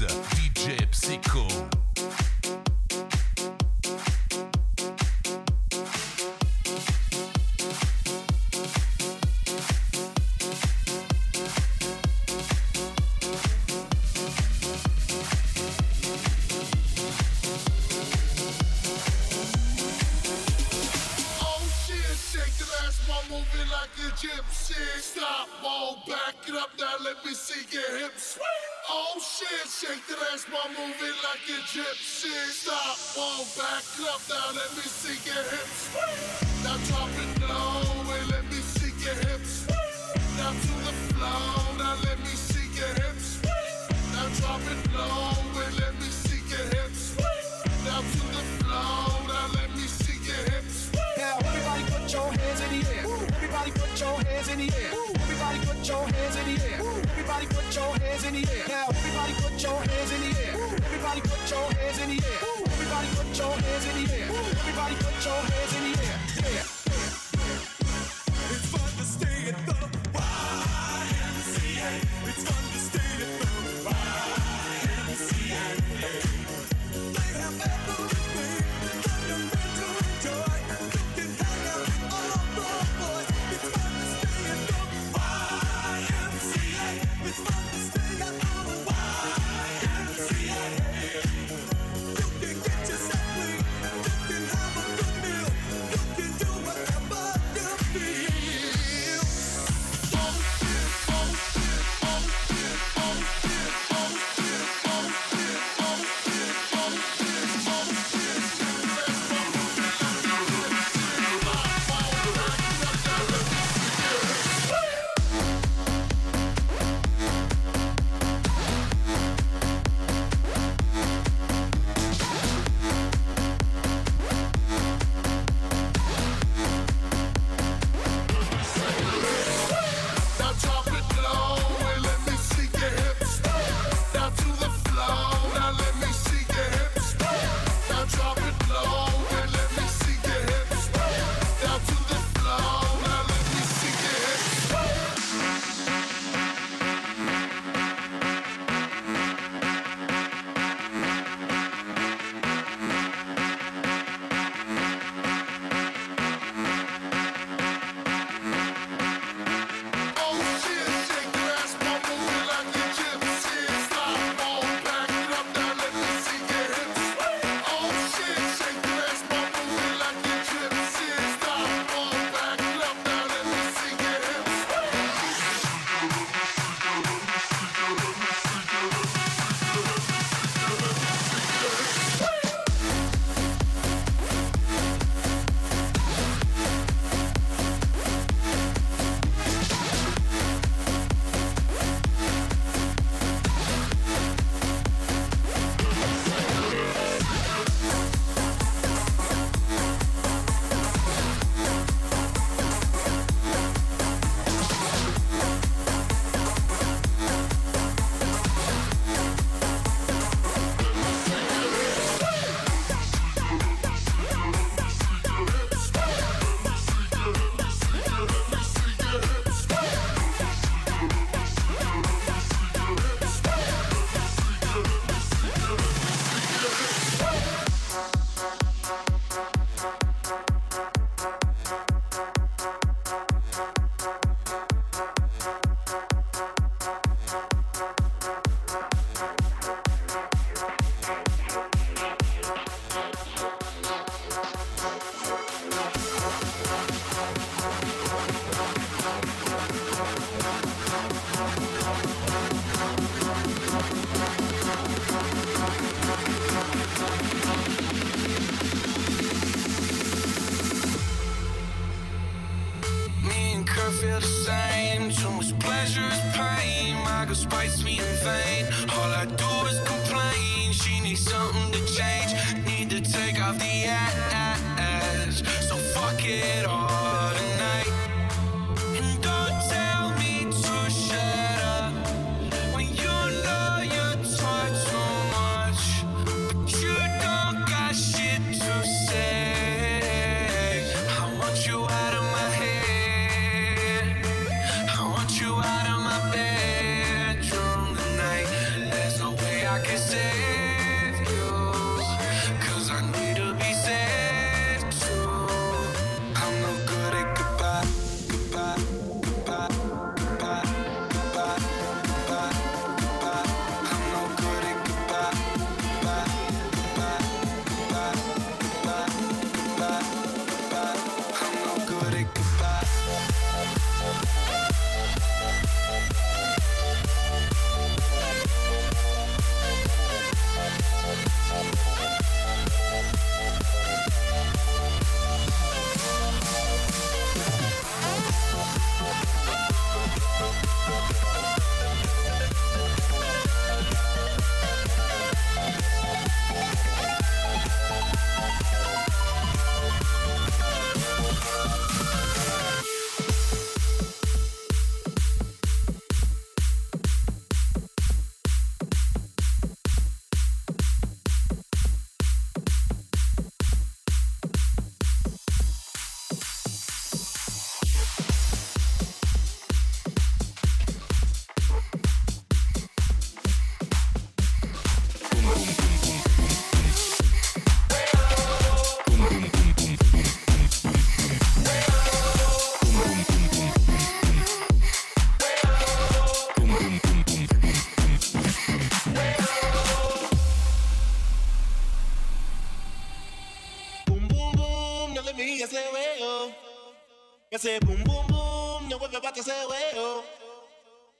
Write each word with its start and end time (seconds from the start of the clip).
mixer. 0.00 0.37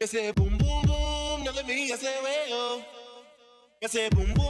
ese 0.09 0.33
boom 0.33 0.57
boom 0.57 0.83
boom, 0.87 1.45
dale 1.45 1.63
mi 1.65 1.91
ese 1.91 2.09
veo. 2.25 2.83
Ese 3.81 4.09
boom 4.09 4.33
boom. 4.33 4.48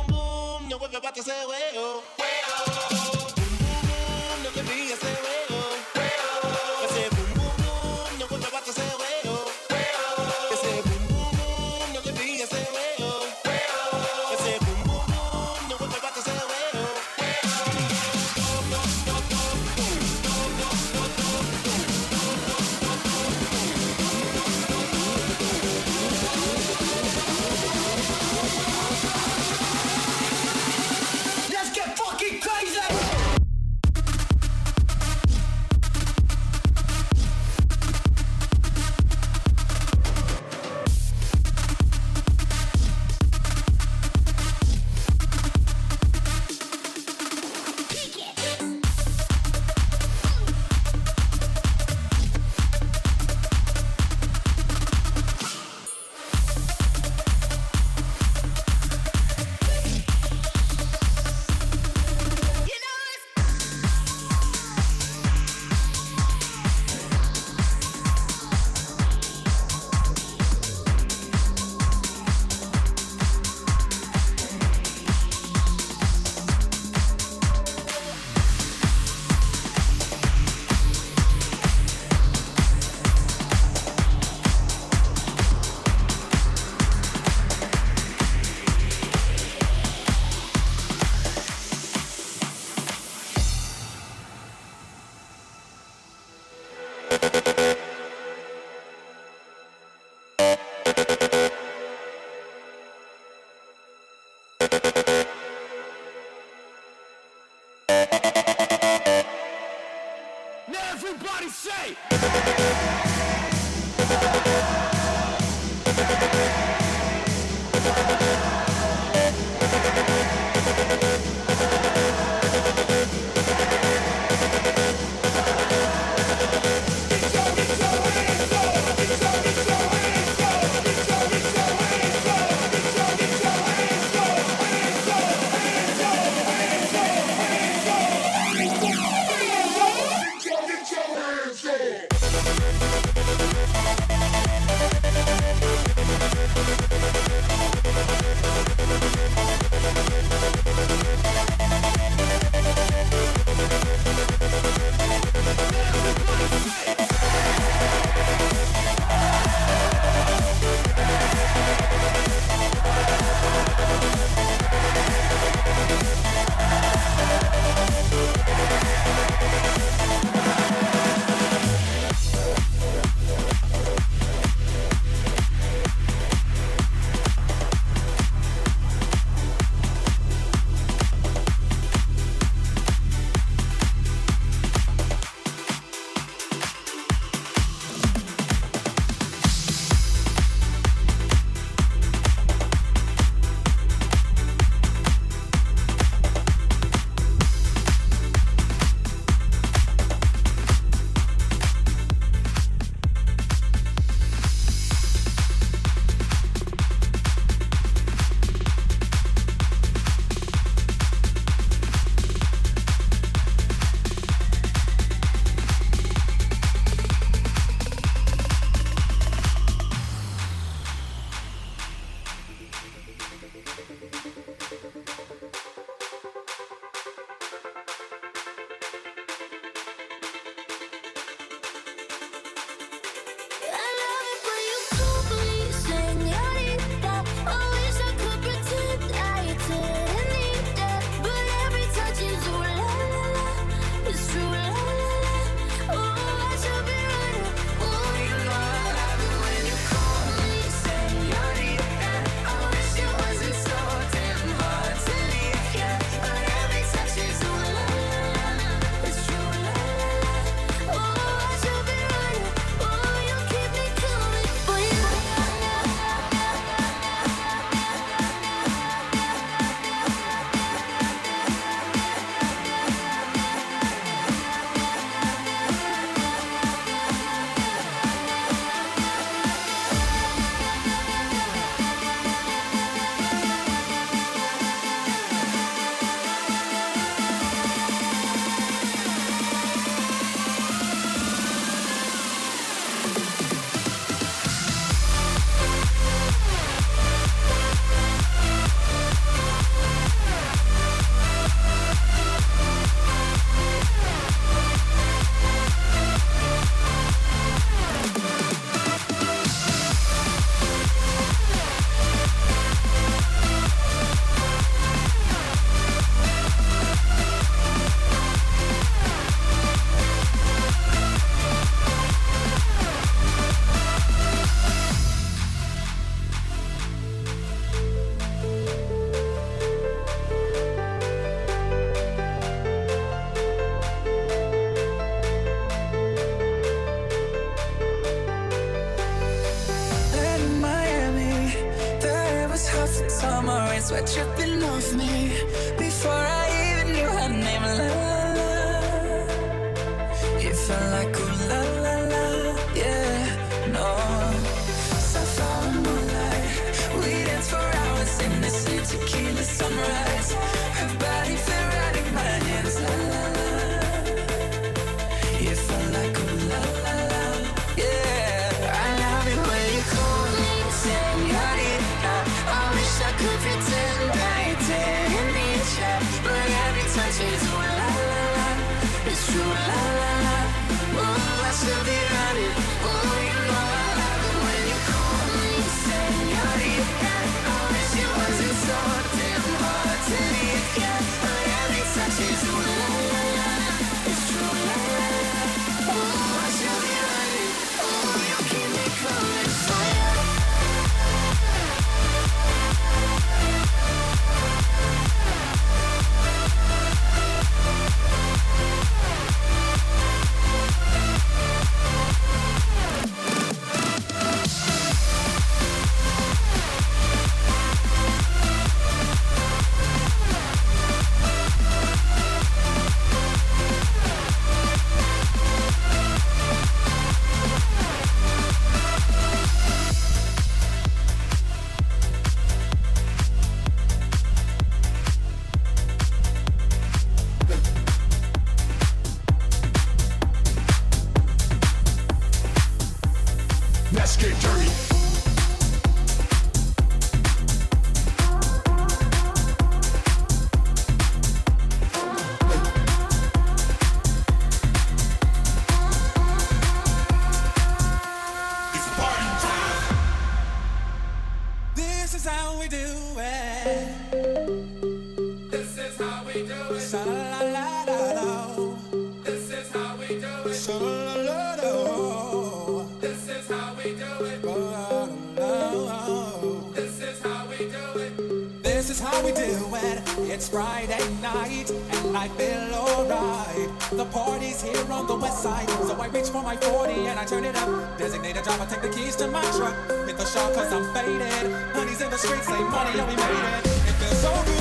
It's 480.38 480.48
Friday 480.48 481.04
night 481.20 481.68
and 481.68 482.16
I 482.16 482.28
feel 482.28 482.72
alright. 482.72 483.68
The 483.90 484.04
party's 484.04 484.62
here 484.62 484.86
on 484.92 485.08
the 485.08 485.16
west 485.16 485.42
side, 485.42 485.68
so 485.68 486.00
I 486.00 486.06
reach 486.06 486.28
for 486.28 486.44
my 486.44 486.56
40 486.56 486.92
and 487.08 487.18
I 487.18 487.24
turn 487.24 487.44
it 487.44 487.56
up. 487.56 487.98
Designated 487.98 488.44
driver, 488.44 488.64
take 488.70 488.82
the 488.82 488.88
keys 488.88 489.16
to 489.16 489.26
my 489.26 489.42
truck. 489.56 489.74
Hit 490.06 490.16
the 490.16 490.24
shop 490.24 490.54
cause 490.54 490.72
I'm 490.72 490.94
faded. 490.94 491.52
Honey's 491.72 492.00
in 492.00 492.08
the 492.08 492.18
streets, 492.18 492.46
say 492.46 492.62
money, 492.62 492.96
yeah 492.96 493.08
we 493.08 493.16
made 493.16 493.58
it. 493.58 493.66
It 493.66 493.94
feels 493.98 494.18
so 494.18 494.42
good. 494.44 494.57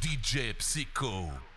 DJ 0.00 0.56
Psycho. 0.58 1.51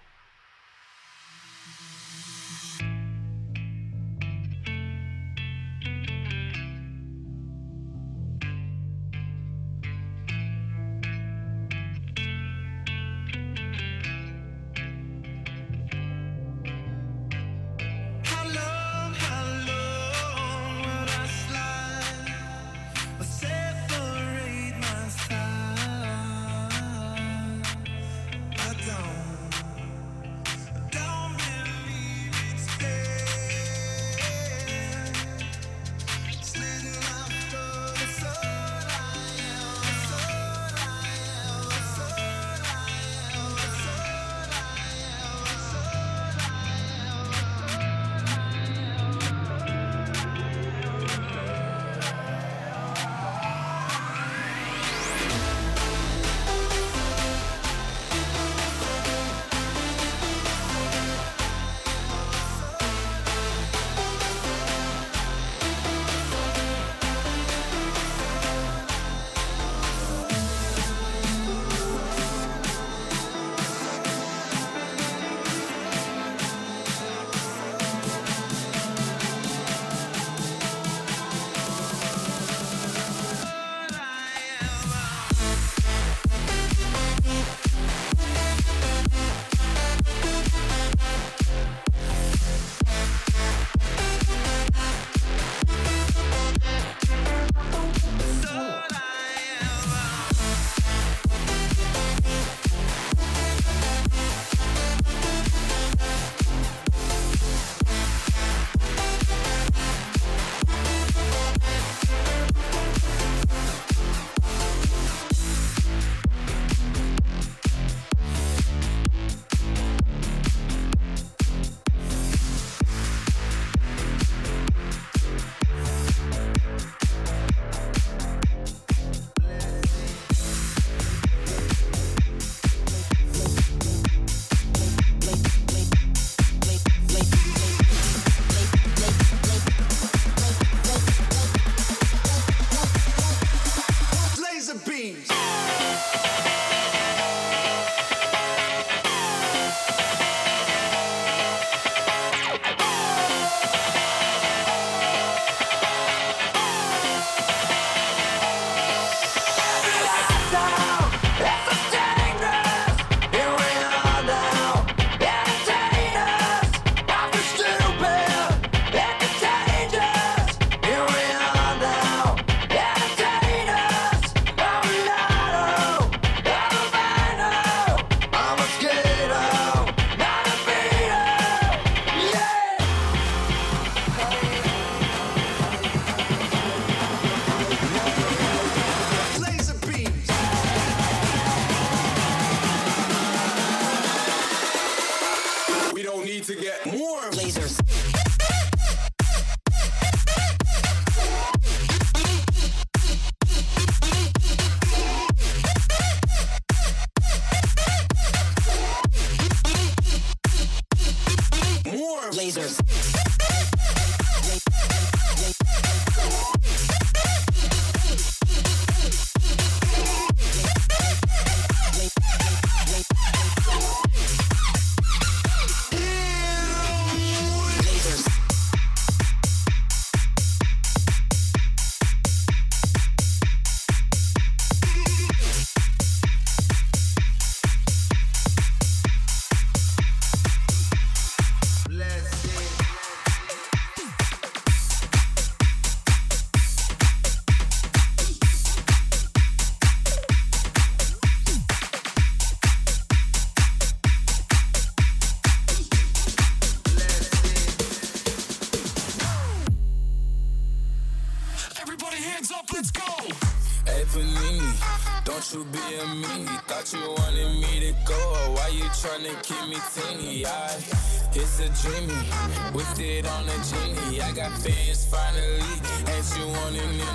cafe 274.50 274.92
is 274.92 275.06
finally 275.06 275.60
at 276.06 276.38
you 276.38 276.46
on 276.46 276.76
an 276.76 277.14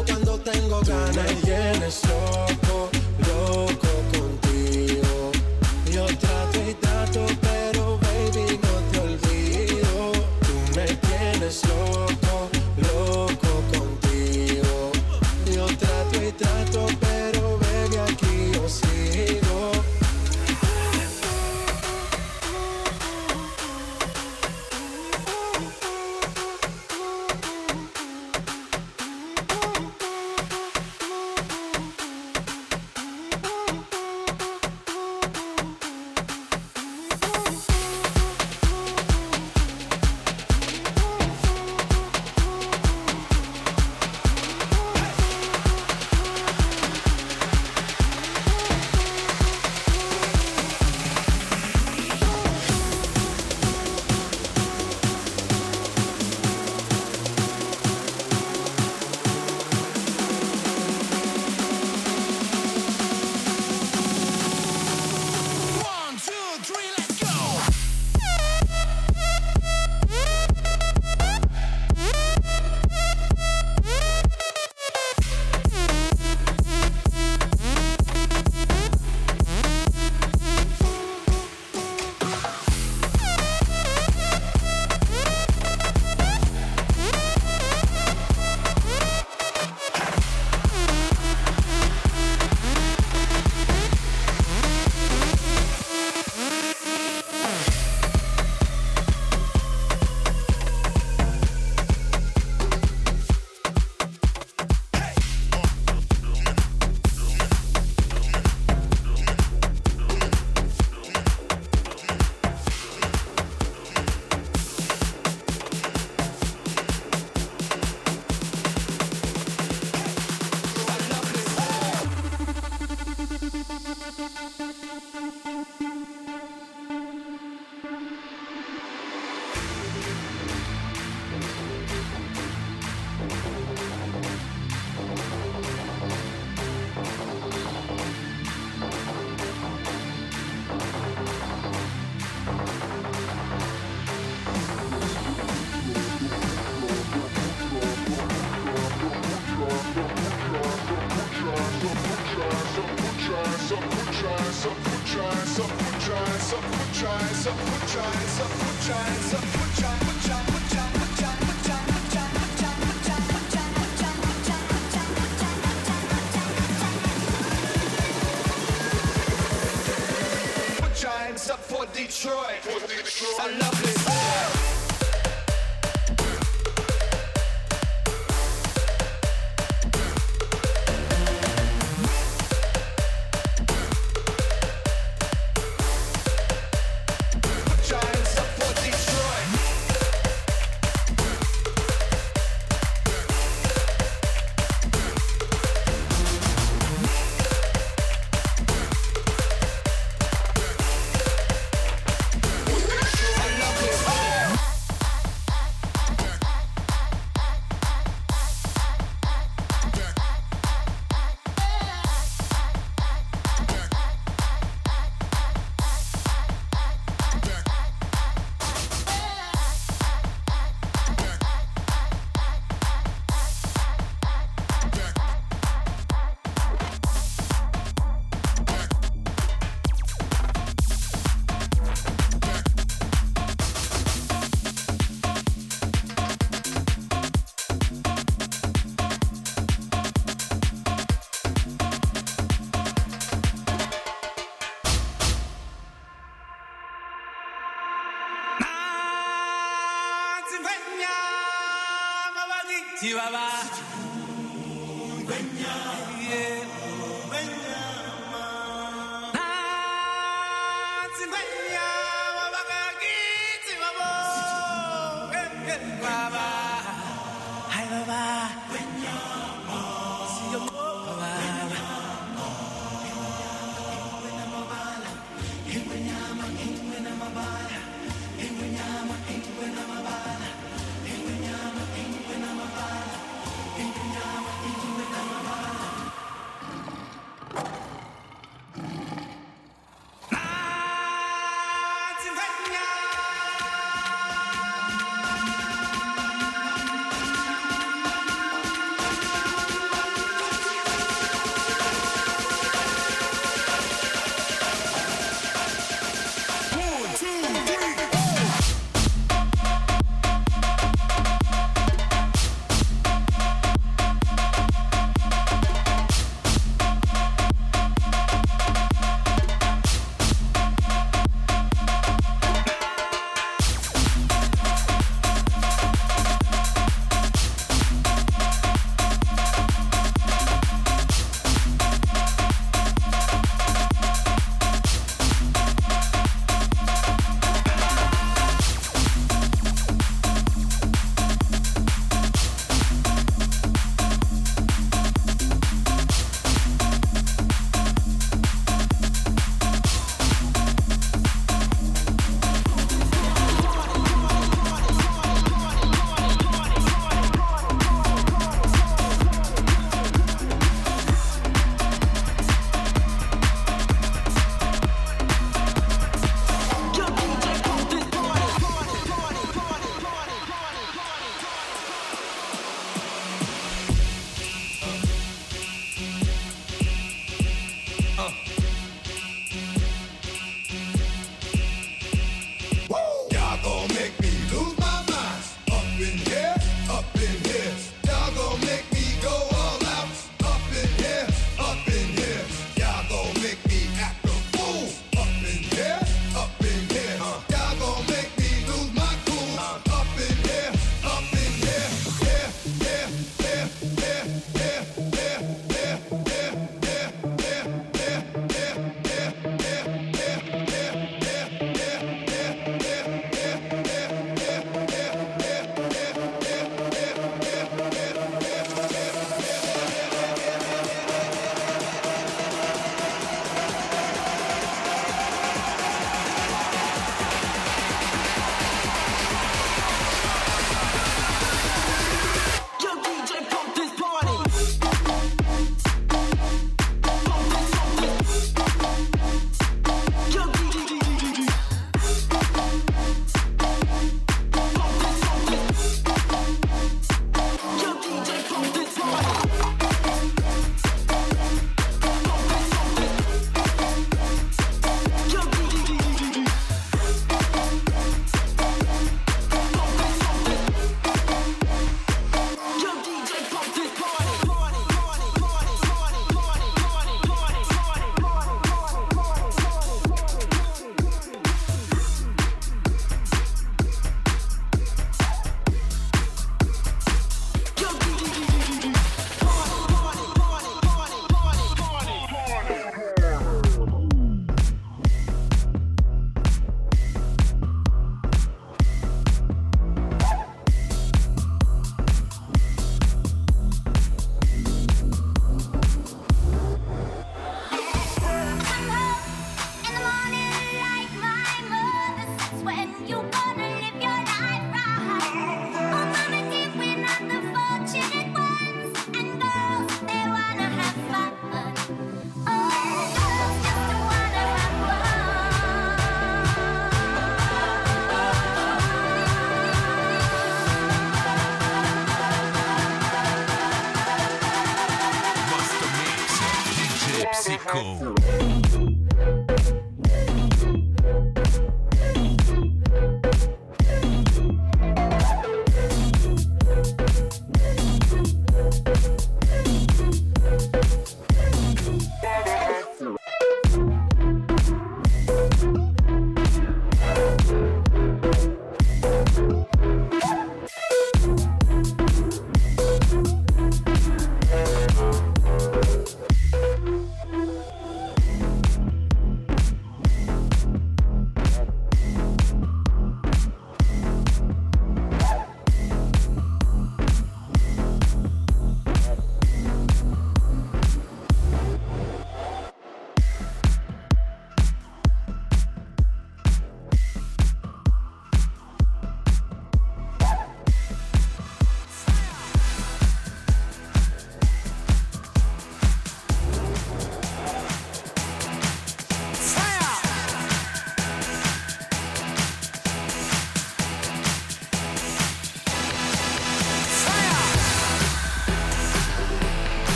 Cuando 0.00 0.38
tengo 0.38 0.80
ganas. 0.80 1.14
Me 1.16 1.34
tienes 1.42 2.02
loco 2.04 2.91